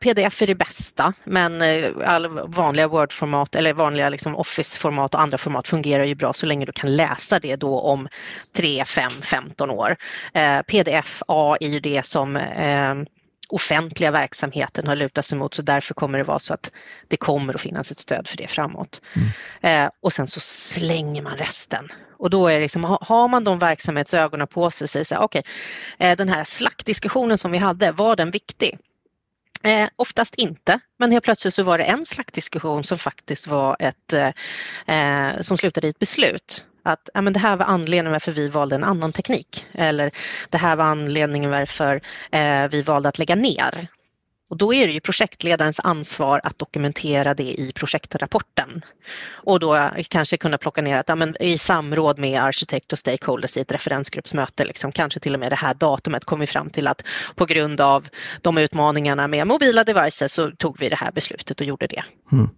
[0.00, 5.38] pdf är det bästa, men eh, all vanliga Word-format eller vanliga liksom Office-format och andra
[5.38, 8.08] format fungerar ju bra så länge du kan läsa det då om
[8.56, 9.96] 3, 5, 15 år.
[10.34, 12.94] Eh, pdf-A är ju det som eh,
[13.48, 16.72] offentliga verksamheten har lutat sig mot så därför kommer det vara så att
[17.08, 19.00] det kommer att finnas ett stöd för det framåt.
[19.62, 19.84] Mm.
[19.84, 21.88] Eh, och sen så slänger man resten.
[22.18, 25.42] Och då är liksom, har man de verksamhetsögonen på sig och säger så här, okej,
[25.96, 28.78] okay, eh, den här slaktdiskussionen som vi hade, var den viktig?
[29.64, 34.12] Eh, oftast inte, men helt plötsligt så var det en slaktdiskussion som faktiskt var ett,
[34.12, 34.28] eh,
[34.96, 38.48] eh, som slutade i ett beslut att ja, men det här var anledningen varför vi
[38.48, 40.10] valde en annan teknik eller
[40.50, 43.88] det här var anledningen varför eh, vi valde att lägga ner.
[44.50, 48.84] Och då är det ju projektledarens ansvar att dokumentera det i projektrapporten.
[49.30, 53.56] Och då kanske kunna plocka ner att ja, men i samråd med arkitekt och stakeholders
[53.56, 56.86] i ett referensgruppsmöte, liksom, kanske till och med det här datumet kom vi fram till
[56.86, 57.02] att
[57.34, 58.08] på grund av
[58.42, 62.04] de utmaningarna med mobila devices så tog vi det här beslutet och gjorde det.
[62.32, 62.48] Mm.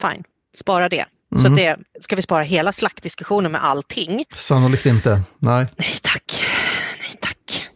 [0.00, 0.24] Fine,
[0.56, 1.04] spara det.
[1.32, 1.44] Mm.
[1.44, 4.24] Så det, ska vi spara hela slaktdiskussionen med allting?
[4.34, 5.66] Sannolikt inte, nej.
[5.76, 6.46] Nej tack,
[7.00, 7.68] nej tack.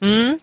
[0.00, 0.38] mm.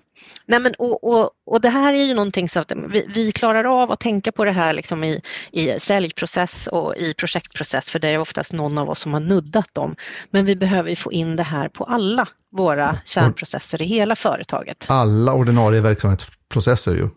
[0.45, 3.81] Nej, men, och, och, och det här är ju någonting så att vi, vi klarar
[3.81, 8.09] av att tänka på det här liksom i, i säljprocess och i projektprocess för det
[8.09, 9.95] är oftast någon av oss som har nuddat dem.
[10.29, 14.85] Men vi behöver få in det här på alla våra kärnprocesser i hela företaget.
[14.89, 17.09] Alla ordinarie verksamhetsprocesser ju.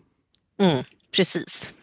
[0.61, 0.83] Mm,
[1.15, 1.73] precis.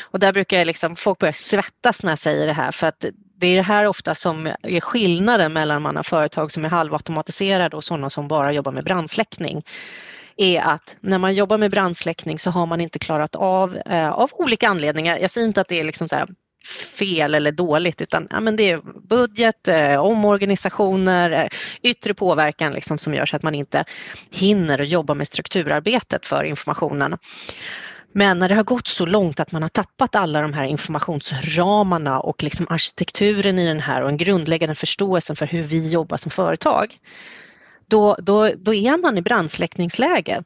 [0.00, 3.04] Och där brukar jag liksom, folk börja svettas när jag säger det här för att
[3.36, 7.76] det är det här ofta som är skillnaden mellan man har företag som är halvautomatiserade
[7.76, 9.62] och sådana som bara jobbar med brandsläckning
[10.36, 14.30] är att när man jobbar med brandsläckning så har man inte klarat av, eh, av
[14.32, 16.26] olika anledningar, jag säger inte att det är liksom så
[16.98, 21.46] fel eller dåligt utan ja, men det är budget, eh, omorganisationer, eh,
[21.82, 23.84] yttre påverkan liksom som gör så att man inte
[24.32, 27.18] hinner jobba med strukturarbetet för informationen.
[28.16, 32.20] Men när det har gått så långt att man har tappat alla de här informationsramarna
[32.20, 36.30] och liksom arkitekturen i den här och en grundläggande förståelse för hur vi jobbar som
[36.30, 36.96] företag,
[37.86, 40.42] då, då, då är man i brandsläckningsläge.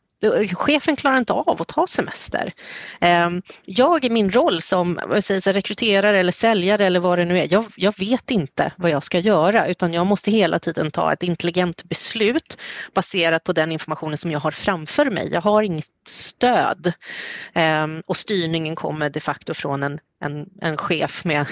[0.53, 2.53] Chefen klarar inte av att ta semester.
[3.01, 7.53] Ehm, jag i min roll som säger, rekryterare eller säljare eller vad det nu är,
[7.53, 11.23] jag, jag, vet inte vad jag ska göra utan jag måste hela tiden ta ett
[11.23, 12.59] intelligent beslut
[12.95, 15.29] baserat på den informationen som jag har framför mig.
[15.33, 16.93] Jag har inget stöd
[17.55, 21.47] ehm, och styrningen kommer de facto från en, en, en chef med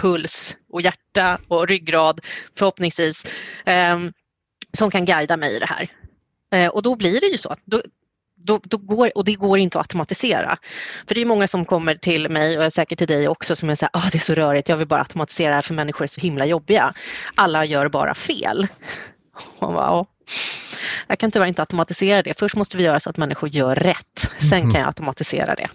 [0.00, 2.20] puls och hjärta och ryggrad
[2.58, 3.26] förhoppningsvis
[3.64, 4.12] ehm,
[4.76, 5.88] som kan guida mig i det här.
[6.52, 7.82] Eh, och då blir det ju så att då,
[8.36, 10.56] då, då, går, och det går inte att automatisera.
[11.08, 13.74] För det är många som kommer till mig och säkert till dig också som är
[13.74, 16.02] så här, oh, det är så rörigt, jag vill bara automatisera det här för människor
[16.02, 16.92] är så himla jobbiga.
[17.34, 18.66] Alla gör bara fel.
[19.60, 20.06] Bara,
[21.06, 22.38] jag kan tyvärr inte automatisera det.
[22.38, 24.32] Först måste vi göra så att människor gör rätt.
[24.50, 25.68] Sen kan jag automatisera det.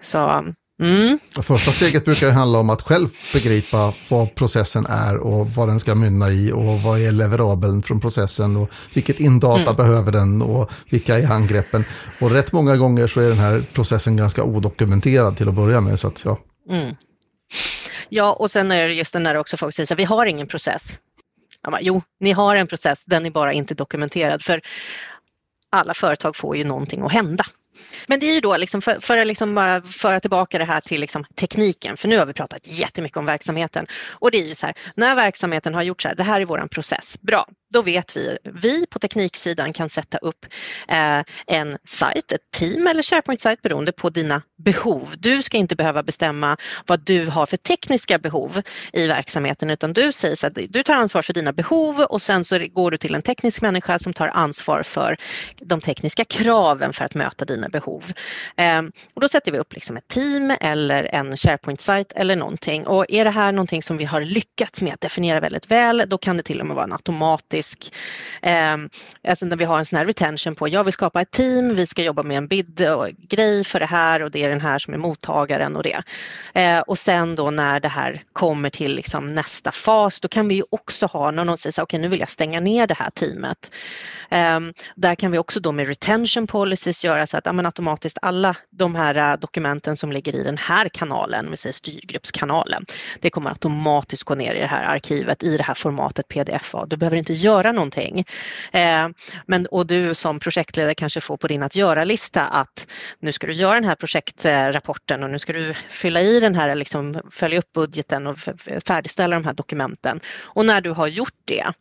[0.00, 0.44] Så
[0.82, 1.18] Mm.
[1.42, 5.94] Första steget brukar handla om att själv begripa vad processen är och vad den ska
[5.94, 9.76] mynna i och vad är leverabeln från processen och vilket indata mm.
[9.76, 11.84] behöver den och vilka är angreppen.
[12.20, 15.98] Och rätt många gånger så är den här processen ganska odokumenterad till att börja med.
[15.98, 16.38] Så att, ja.
[16.70, 16.94] Mm.
[18.08, 20.46] ja, och sen är det just den där också folk säger att vi har ingen
[20.46, 20.98] process.
[21.64, 24.42] Bara, jo, ni har en process, den är bara inte dokumenterad.
[24.42, 24.60] För
[25.70, 27.44] alla företag får ju någonting att hända.
[28.06, 30.80] Men det är ju då liksom för, för att liksom bara föra tillbaka det här
[30.80, 33.86] till liksom tekniken, för nu har vi pratat jättemycket om verksamheten.
[34.12, 36.44] Och det är ju så här, när verksamheten har gjort så här, det här är
[36.44, 40.46] vår process, bra, då vet vi, vi på tekniksidan kan sätta upp
[40.88, 45.14] eh, en sajt, ett team eller SharePoint-sajt beroende på dina behov.
[45.18, 50.12] Du ska inte behöva bestämma vad du har för tekniska behov i verksamheten utan du
[50.12, 53.14] säger så att du tar ansvar för dina behov och sen så går du till
[53.14, 55.16] en teknisk människa som tar ansvar för
[55.60, 57.77] de tekniska kraven för att möta dina behov.
[58.56, 58.82] Eh,
[59.14, 63.24] och då sätter vi upp liksom ett team eller en SharePoint-sajt eller någonting och är
[63.24, 66.42] det här någonting som vi har lyckats med att definiera väldigt väl då kan det
[66.42, 67.94] till och med vara en automatisk
[68.42, 68.76] eh,
[69.28, 71.86] alltså när vi har en sån här retention på, jag vill skapa ett team, vi
[71.86, 74.98] ska jobba med en bid-grej för det här och det är den här som är
[74.98, 76.02] mottagaren och det.
[76.54, 80.54] Eh, och sen då när det här kommer till liksom nästa fas, då kan vi
[80.54, 82.94] ju också ha när någon säger så okej okay, nu vill jag stänga ner det
[82.94, 83.74] här teamet.
[84.30, 84.60] Eh,
[84.96, 88.56] där kan vi också då med retention policies göra så att ja, men automatiskt alla
[88.70, 92.86] de här äh, dokumenten som ligger i den här kanalen, vi säger styrgruppskanalen.
[93.20, 96.74] Det kommer automatiskt gå ner i det här arkivet i det här formatet pdf.
[96.86, 98.24] Du behöver inte göra någonting.
[98.72, 99.08] Eh,
[99.46, 102.86] men, och du som projektledare kanske får på din att göra-lista att
[103.20, 106.74] nu ska du göra den här projektrapporten och nu ska du fylla i den här,
[106.74, 108.38] liksom, följa upp budgeten och
[108.86, 110.20] färdigställa de här dokumenten.
[110.44, 111.72] Och när du har gjort det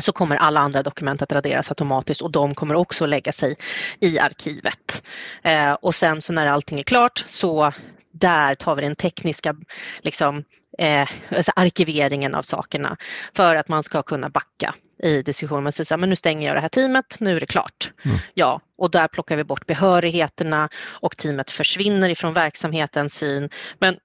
[0.00, 3.56] så kommer alla andra dokument att raderas automatiskt och de kommer också lägga sig
[4.00, 5.02] i arkivet.
[5.42, 7.72] Eh, och sen så när allting är klart så
[8.12, 9.56] där tar vi den tekniska
[10.00, 10.44] liksom,
[10.78, 12.96] eh, alltså arkiveringen av sakerna
[13.36, 15.62] för att man ska kunna backa i diskussionen.
[15.62, 17.92] Man säger så här, men nu stänger jag det här teamet, nu är det klart.
[18.04, 18.18] Mm.
[18.34, 23.50] Ja, och där plockar vi bort behörigheterna och teamet försvinner ifrån verksamhetens syn.
[23.78, 23.96] Men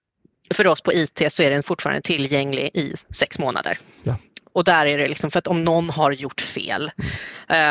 [0.54, 3.78] för oss på IT så är den fortfarande tillgänglig i sex månader.
[4.04, 4.18] Ja.
[4.56, 6.92] Och där är det liksom för att om någon har gjort fel.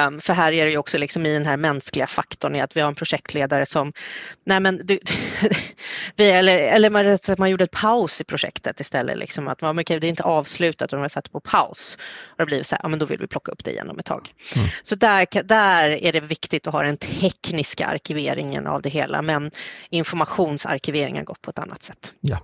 [0.07, 2.77] Um, för här är det ju också liksom i den här mänskliga faktorn i att
[2.77, 3.93] vi har en projektledare som,
[4.47, 4.99] nej men du,
[6.17, 9.19] vi, eller, eller man, man gjorde ett paus i projektet istället.
[9.19, 11.99] Liksom, att man, okay, det är inte avslutat och de har satt på paus.
[12.27, 13.99] Och det blir så här, ja men då vill vi plocka upp det igen om
[13.99, 14.29] ett tag.
[14.57, 14.69] Mm.
[14.83, 19.51] Så där, där är det viktigt att ha den tekniska arkiveringen av det hela men
[19.91, 22.13] informationsarkiveringen gått på ett annat sätt.
[22.21, 22.39] Ja.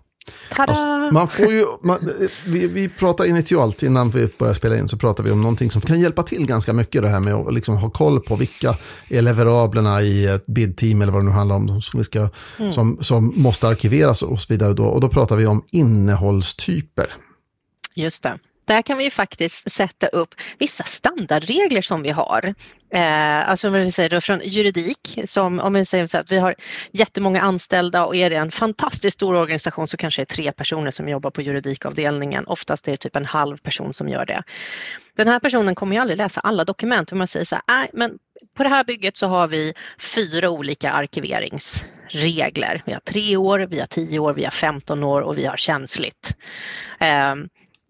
[0.57, 2.11] Alltså, man får ju, man,
[2.47, 5.83] vi, vi pratar initialt innan vi börjar spela in så pratar vi om någonting som
[5.83, 8.77] kan hjälpa till ganska mycket det här med att liksom ha koll på vilka
[9.09, 12.73] är leverablerna i ett bid-team eller vad det nu handlar om som, vi ska, mm.
[12.73, 14.75] som, som måste arkiveras och så vidare.
[14.75, 17.17] Då, och då pratar vi om innehållstyper.
[17.95, 18.39] Just det
[18.71, 22.55] där kan vi faktiskt sätta upp vissa standardregler som vi har.
[22.93, 26.55] Eh, alltså vad säger då, från juridik, som om vi säger så att vi har
[26.93, 30.91] jättemånga anställda och är det en fantastiskt stor organisation så kanske det är tre personer
[30.91, 32.47] som jobbar på juridikavdelningen.
[32.47, 34.43] Oftast är det typ en halv person som gör det.
[35.17, 37.13] Den här personen kommer ju aldrig läsa alla dokument.
[37.13, 38.19] man säger så här, nej, men
[38.57, 42.83] på det här bygget så har vi fyra olika arkiveringsregler.
[42.87, 45.57] Vi har tre år, vi har tio år, vi har 15 år och vi har
[45.57, 46.37] känsligt.
[47.01, 47.35] Eh,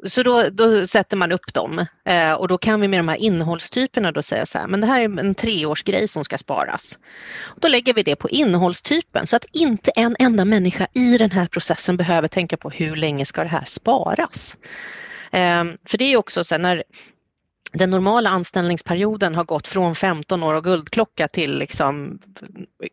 [0.05, 3.17] så då, då, sätter man upp dem eh, och då kan vi med de här
[3.17, 6.99] innehållstyperna då säga så här, men det här är en treårsgrej som ska sparas.
[7.57, 11.47] Då lägger vi det på innehållstypen så att inte en enda människa i den här
[11.47, 14.57] processen behöver tänka på hur länge ska det här sparas.
[15.33, 16.83] Eh, för det är också så här, när
[17.73, 22.19] den normala anställningsperioden har gått från 15 år och guldklocka till liksom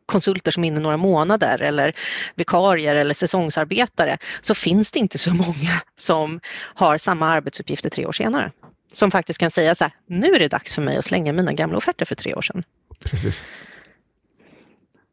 [0.05, 1.93] konsulter som är inne några månader eller
[2.35, 8.11] vikarier eller säsongsarbetare så finns det inte så många som har samma arbetsuppgifter tre år
[8.11, 8.51] senare.
[8.93, 11.53] Som faktiskt kan säga så här, nu är det dags för mig att slänga mina
[11.53, 12.63] gamla offerter för tre år sedan.
[12.99, 13.43] Precis.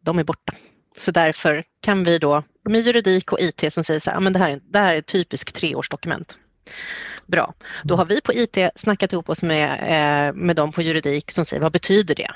[0.05, 0.53] De är borta.
[0.97, 4.39] Så därför kan vi då med juridik och IT som säger så här, men det
[4.39, 6.37] här är, det här är ett typiskt treårsdokument.
[7.27, 7.55] Bra.
[7.85, 11.45] Då har vi på IT snackat ihop oss med, eh, med dem på juridik som
[11.45, 12.31] säger vad betyder det?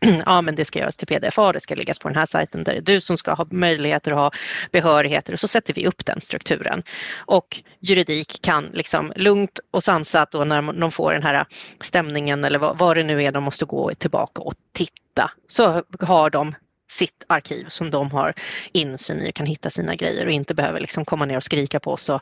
[0.26, 2.72] ja, men det ska göras till PDFA, det ska läggas på den här sajten där
[2.72, 4.30] det är du som ska ha möjligheter att ha
[4.72, 6.82] behörigheter och så sätter vi upp den strukturen.
[7.18, 11.46] Och juridik kan liksom lugnt och sansat och när de får den här
[11.80, 16.30] stämningen eller vad, vad det nu är de måste gå tillbaka och titta så har
[16.30, 16.54] de
[16.90, 18.34] sitt arkiv som de har
[18.72, 21.80] insyn i och kan hitta sina grejer och inte behöver liksom komma ner och skrika
[21.80, 22.08] på oss.
[22.08, 22.20] Och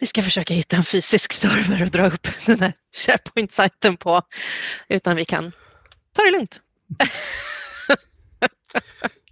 [0.00, 4.22] vi ska försöka hitta en fysisk server och dra upp den här SharePoint-sajten på,
[4.88, 5.52] utan vi kan
[6.16, 6.60] ta det lugnt.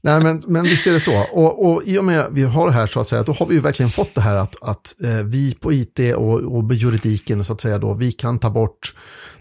[0.01, 1.27] Nej, men, men visst är det så.
[1.33, 3.47] Och, och i och med att vi har det här så att säga, då har
[3.47, 7.45] vi ju verkligen fått det här att, att eh, vi på IT och, och juridiken
[7.45, 8.95] så att säga då, vi kan ta bort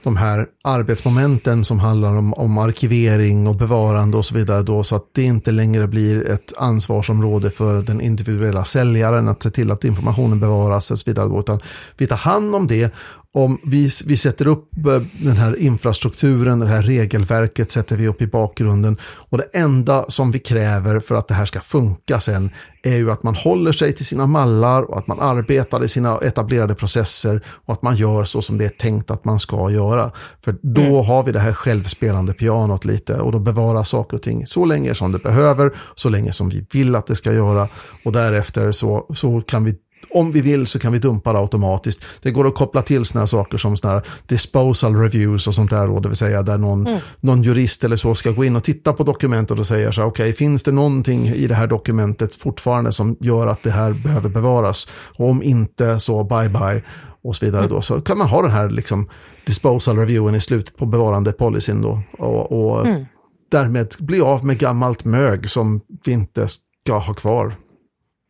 [0.03, 4.95] de här arbetsmomenten som handlar om, om arkivering och bevarande och så vidare då, så
[4.95, 9.83] att det inte längre blir ett ansvarsområde för den individuella säljaren att se till att
[9.83, 11.59] informationen bevaras och så vidare då, utan
[11.97, 12.93] vi tar hand om det
[13.37, 18.21] om vi, vi sätter upp eh, den här infrastrukturen, det här regelverket sätter vi upp
[18.21, 22.51] i bakgrunden och det enda som vi kräver för att det här ska funka sen
[22.83, 26.17] är ju att man håller sig till sina mallar och att man arbetar i sina
[26.17, 30.11] etablerade processer och att man gör så som det är tänkt att man ska göra.
[30.43, 31.05] För då mm.
[31.05, 34.95] har vi det här självspelande pianot lite och då bevarar saker och ting så länge
[34.95, 37.67] som det behöver, så länge som vi vill att det ska göra
[38.05, 39.75] och därefter så, så kan vi
[40.09, 42.05] om vi vill så kan vi dumpa det automatiskt.
[42.21, 45.87] Det går att koppla till sådana saker som här disposal reviews och sånt där.
[45.87, 46.99] Då, det vill säga där någon, mm.
[47.19, 50.07] någon jurist eller så ska gå in och titta på dokumentet och säga så här,
[50.07, 53.93] okej, okay, finns det någonting i det här dokumentet fortfarande som gör att det här
[53.93, 54.87] behöver bevaras?
[55.17, 56.83] Och om inte så bye bye
[57.23, 57.81] och så vidare då.
[57.81, 59.09] Så kan man ha den här liksom
[59.45, 62.01] disposal reviewen i slutet på bevarande policyn då.
[62.17, 63.05] Och, och mm.
[63.51, 67.55] därmed bli av med gammalt mög som vi inte ska ha kvar.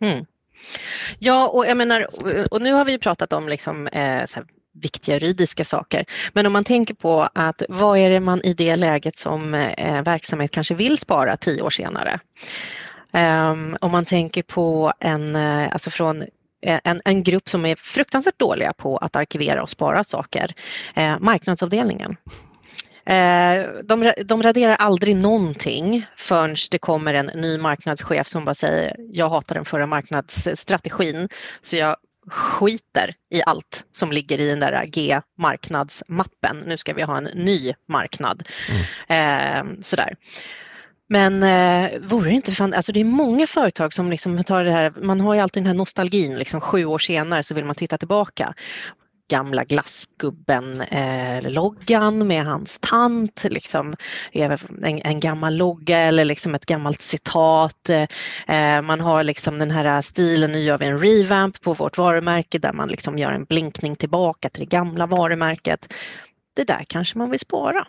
[0.01, 0.25] Mm.
[1.19, 2.07] Ja, och jag menar,
[2.53, 4.23] och nu har vi pratat om liksom, eh,
[4.81, 6.05] viktiga juridiska saker.
[6.33, 10.03] Men om man tänker på att vad är det man i det läget som eh,
[10.03, 12.19] verksamhet kanske vill spara tio år senare?
[13.13, 16.21] Um, om man tänker på en, eh, alltså från
[16.61, 20.51] eh, en, en grupp som är fruktansvärt dåliga på att arkivera och spara saker,
[20.95, 22.15] eh, marknadsavdelningen.
[23.07, 28.95] Eh, de, de raderar aldrig någonting förrän det kommer en ny marknadschef som bara säger
[29.11, 31.29] jag hatar den förra marknadsstrategin
[31.61, 31.95] så jag
[32.31, 36.63] skiter i allt som ligger i den där G-marknadsmappen.
[36.65, 38.43] Nu ska vi ha en ny marknad.
[39.09, 39.75] Mm.
[39.77, 40.15] Eh, sådär.
[41.09, 44.71] Men eh, vore det inte fan, alltså det är många företag som liksom tar det
[44.71, 47.75] här, man har ju alltid den här nostalgin, liksom sju år senare så vill man
[47.75, 48.53] titta tillbaka
[49.27, 53.95] gamla glassgubben-loggan eh, med hans tant, liksom,
[54.31, 57.89] en, en, gammal logga eller liksom ett gammalt citat.
[57.89, 58.07] Eh,
[58.81, 62.73] man har liksom den här stilen, nu gör vi en revamp på vårt varumärke där
[62.73, 65.93] man liksom gör en blinkning tillbaka till det gamla varumärket.
[66.55, 67.87] Det där kanske man vill spara.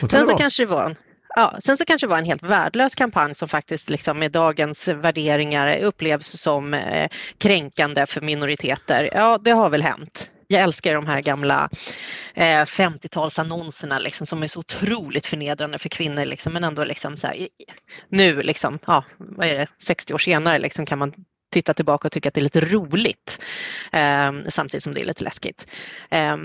[0.00, 0.96] Så Sen så kanske det var en
[1.36, 4.88] Ja, sen så kanske det var en helt värdelös kampanj som faktiskt liksom med dagens
[4.88, 7.08] värderingar upplevs som eh,
[7.38, 9.10] kränkande för minoriteter.
[9.12, 11.68] Ja, det har väl hänt jag älskar de här gamla
[12.34, 17.26] eh, 50-talsannonserna liksom, som är så otroligt förnedrande för kvinnor liksom, men ändå liksom så
[17.26, 17.36] här,
[18.08, 21.12] nu liksom, ja, vad är det, 60 år senare liksom, kan man
[21.52, 23.42] titta tillbaka och tycka att det är lite roligt
[23.92, 25.72] eh, samtidigt som det är lite läskigt.
[26.10, 26.36] Eh,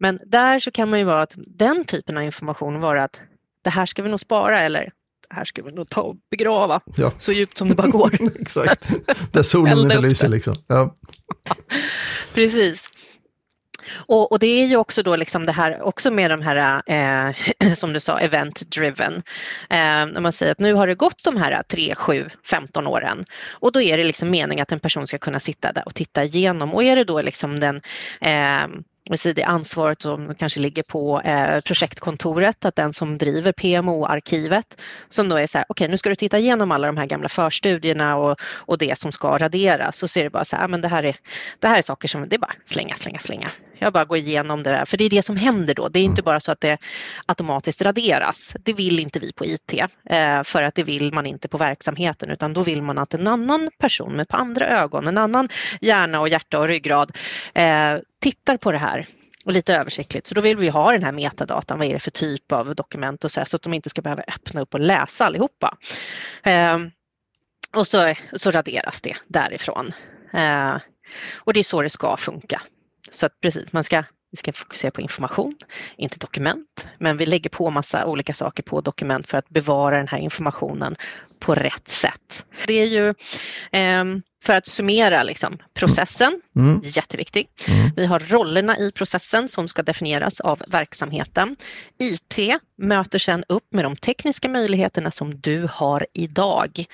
[0.00, 3.20] men där så kan man ju vara att den typen av information vara att
[3.64, 4.92] det här ska vi nog spara eller
[5.28, 7.12] det här ska vi nog ta och begrava ja.
[7.18, 8.14] så djupt som det bara går.
[8.40, 8.92] Exakt,
[9.32, 10.54] där solen inte lyser liksom.
[10.66, 10.94] Ja.
[12.34, 12.88] Precis.
[14.10, 17.74] Och, och, det är ju också då liksom det här också med de här, eh,
[17.74, 19.14] som du sa, event driven.
[19.70, 23.24] Eh, när man säger att nu har det gått de här 3, 7, 15 åren
[23.52, 26.24] och då är det liksom meningen att en person ska kunna sitta där och titta
[26.24, 27.76] igenom och är det då liksom den
[28.20, 28.68] eh,
[29.34, 35.36] det ansvaret som kanske ligger på eh, projektkontoret, att den som driver PMO-arkivet som då
[35.36, 38.16] är så här, okej okay, nu ska du titta igenom alla de här gamla förstudierna
[38.16, 41.04] och, och det som ska raderas så ser det bara så här, men det här
[41.04, 41.16] är,
[41.58, 43.50] det här är saker som, det är bara slänga, slänga, slänga.
[43.82, 45.88] Jag bara går igenom det där, för det är det som händer då.
[45.88, 46.78] Det är inte bara så att det
[47.26, 48.56] automatiskt raderas.
[48.64, 49.74] Det vill inte vi på IT,
[50.10, 53.26] eh, för att det vill man inte på verksamheten, utan då vill man att en
[53.26, 55.48] annan person med på andra ögon, en annan
[55.80, 57.16] hjärna och hjärta och ryggrad
[57.54, 59.06] eh, tittar på det här
[59.44, 60.26] och lite översiktligt.
[60.26, 63.24] Så då vill vi ha den här metadatan, vad är det för typ av dokument
[63.24, 65.76] och så, här, så att de inte ska behöva öppna upp och läsa allihopa.
[66.42, 66.78] Eh,
[67.74, 69.92] och så, så raderas det därifrån.
[70.32, 70.76] Eh,
[71.36, 72.62] och det är så det ska funka.
[73.10, 75.56] Så att precis, man ska, vi ska fokusera på information,
[75.96, 80.08] inte dokument, men vi lägger på massa olika saker på dokument för att bevara den
[80.08, 80.96] här informationen
[81.38, 82.46] på rätt sätt.
[82.66, 83.08] Det är ju
[83.72, 84.04] eh,
[84.42, 86.80] för att summera liksom, processen, mm.
[86.84, 87.48] jätteviktig.
[87.68, 87.90] Mm.
[87.96, 91.56] Vi har rollerna i processen som ska definieras av verksamheten.
[91.98, 96.84] IT möter sedan upp med de tekniska möjligheterna som du har idag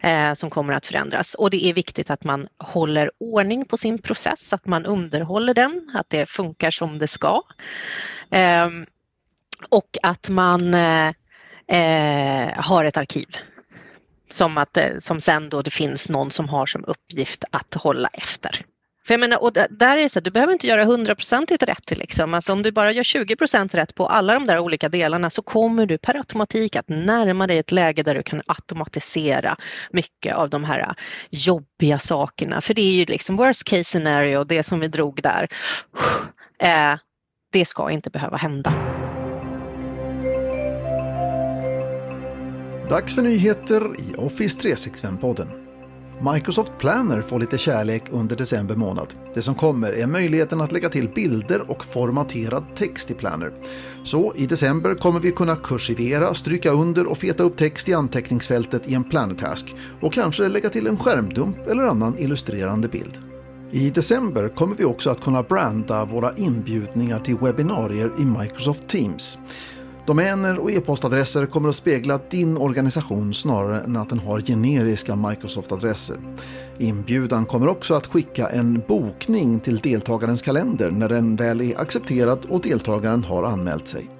[0.00, 3.98] eh, som kommer att förändras och det är viktigt att man håller ordning på sin
[4.02, 7.42] process, att man underhåller den, att det funkar som det ska.
[8.30, 8.68] Eh,
[9.68, 11.08] och att man eh,
[11.68, 13.26] eh har ett arkiv
[14.34, 18.08] som, att, eh, som sen då det finns någon som har som uppgift att hålla
[18.12, 18.64] efter.
[19.06, 21.98] För jag menar, och där är det så att du behöver inte göra hundraprocentigt rätt.
[21.98, 22.34] Liksom.
[22.34, 25.42] Alltså om du bara gör 20 procent rätt på alla de där olika delarna så
[25.42, 29.56] kommer du per automatik att närma dig ett läge där du kan automatisera
[29.90, 30.94] mycket av de här
[31.30, 32.60] jobbiga sakerna.
[32.60, 35.48] För det är ju liksom worst case scenario, det som vi drog där.
[36.58, 36.98] Eh,
[37.52, 38.93] det ska inte behöva hända.
[42.88, 45.46] Dags för nyheter i Office 365-podden.
[46.34, 49.14] Microsoft Planner får lite kärlek under december månad.
[49.34, 53.52] Det som kommer är möjligheten att lägga till bilder och formaterad text i Planner.
[54.04, 58.88] Så i december kommer vi kunna kursivera, stryka under och feta upp text i anteckningsfältet
[58.88, 63.22] i en Planner-task och kanske lägga till en skärmdump eller annan illustrerande bild.
[63.70, 69.38] I december kommer vi också att kunna branda våra inbjudningar till webbinarier i Microsoft Teams.
[70.06, 76.16] Domäner och e-postadresser kommer att spegla din organisation snarare än att den har generiska Microsoft-adresser.
[76.78, 82.46] Inbjudan kommer också att skicka en bokning till deltagarens kalender när den väl är accepterad
[82.48, 84.10] och deltagaren har anmält sig.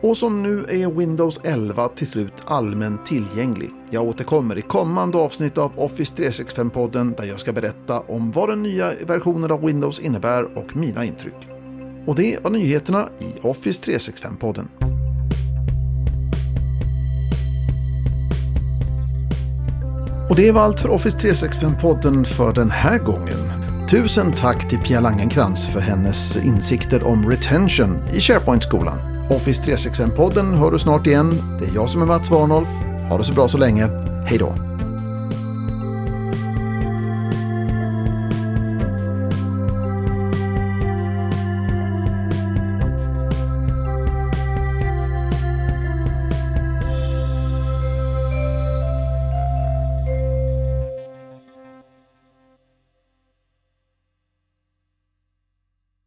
[0.00, 3.70] Och som nu är Windows 11 till slut allmänt tillgänglig.
[3.90, 8.62] Jag återkommer i kommande avsnitt av Office 365-podden där jag ska berätta om vad den
[8.62, 11.61] nya versionen av Windows innebär och mina intryck.
[12.06, 14.66] Och det var nyheterna i Office 365-podden.
[20.30, 23.38] Och det var allt för Office 365-podden för den här gången.
[23.90, 28.98] Tusen tack till Pia Langenkrans för hennes insikter om retention i SharePoint-skolan.
[29.30, 31.58] Office 365-podden hör du snart igen.
[31.60, 32.68] Det är jag som är Mats Warnolf.
[33.08, 33.86] Ha det så bra så länge.
[34.26, 34.71] Hej då!